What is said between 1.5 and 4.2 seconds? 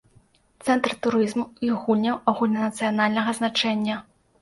і гульняў агульнанацыянальнага значэння.